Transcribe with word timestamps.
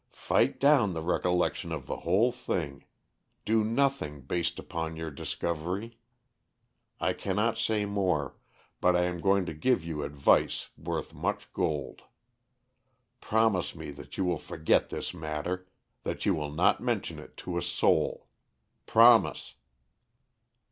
"Fight 0.13 0.59
down 0.59 0.93
the 0.93 1.03
recollection 1.03 1.71
of 1.71 1.85
the 1.85 1.97
whole 1.97 2.31
thing; 2.31 2.83
do 3.45 3.63
nothing 3.63 4.21
based 4.21 4.57
upon 4.57 4.95
your 4.95 5.11
discovery. 5.11 5.99
I 6.99 7.13
cannot 7.13 7.59
say 7.59 7.85
more, 7.85 8.35
but 8.79 8.95
I 8.95 9.03
am 9.03 9.21
going 9.21 9.45
to 9.45 9.53
give 9.53 9.83
you 9.85 10.01
advice 10.01 10.69
worth 10.75 11.13
much 11.13 11.53
gold. 11.53 12.01
Promise 13.19 13.75
me 13.75 13.91
that 13.91 14.17
you 14.17 14.25
will 14.25 14.39
forget 14.39 14.89
this 14.89 15.13
matter; 15.13 15.67
that 16.01 16.25
you 16.25 16.33
will 16.33 16.51
not 16.51 16.81
mention 16.81 17.19
it 17.19 17.37
to 17.45 17.59
a 17.59 17.61
soul. 17.61 18.27
Promise!" 18.87 19.53